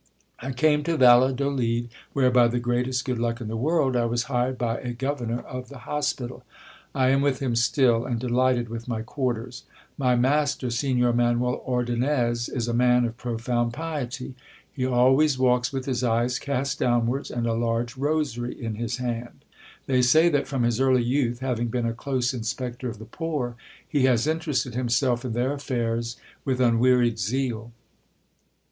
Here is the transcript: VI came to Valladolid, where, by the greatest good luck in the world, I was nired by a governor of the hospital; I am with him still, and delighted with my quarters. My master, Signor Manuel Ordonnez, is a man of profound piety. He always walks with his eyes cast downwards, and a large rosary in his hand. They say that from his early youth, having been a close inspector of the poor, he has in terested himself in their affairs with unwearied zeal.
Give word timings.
VI 0.41 0.53
came 0.53 0.83
to 0.85 0.97
Valladolid, 0.97 1.89
where, 2.13 2.31
by 2.31 2.47
the 2.47 2.59
greatest 2.59 3.05
good 3.05 3.19
luck 3.19 3.39
in 3.39 3.47
the 3.49 3.55
world, 3.55 3.95
I 3.95 4.05
was 4.05 4.27
nired 4.27 4.57
by 4.57 4.79
a 4.79 4.93
governor 4.93 5.41
of 5.41 5.69
the 5.69 5.77
hospital; 5.85 6.43
I 6.95 7.09
am 7.09 7.21
with 7.21 7.37
him 7.37 7.55
still, 7.55 8.07
and 8.07 8.19
delighted 8.19 8.67
with 8.67 8.87
my 8.87 9.03
quarters. 9.03 9.61
My 9.99 10.15
master, 10.15 10.71
Signor 10.71 11.13
Manuel 11.13 11.61
Ordonnez, 11.67 12.49
is 12.49 12.67
a 12.67 12.73
man 12.73 13.05
of 13.05 13.15
profound 13.15 13.73
piety. 13.73 14.33
He 14.73 14.87
always 14.87 15.37
walks 15.37 15.71
with 15.71 15.85
his 15.85 16.03
eyes 16.03 16.39
cast 16.39 16.79
downwards, 16.79 17.29
and 17.29 17.45
a 17.45 17.53
large 17.53 17.95
rosary 17.95 18.59
in 18.59 18.73
his 18.73 18.97
hand. 18.97 19.45
They 19.85 20.01
say 20.01 20.29
that 20.29 20.47
from 20.47 20.63
his 20.63 20.79
early 20.81 21.03
youth, 21.03 21.41
having 21.41 21.67
been 21.67 21.85
a 21.85 21.93
close 21.93 22.33
inspector 22.33 22.89
of 22.89 22.97
the 22.97 23.05
poor, 23.05 23.55
he 23.87 24.05
has 24.05 24.25
in 24.25 24.39
terested 24.39 24.73
himself 24.73 25.23
in 25.23 25.33
their 25.33 25.53
affairs 25.53 26.17
with 26.43 26.59
unwearied 26.59 27.19
zeal. 27.19 27.71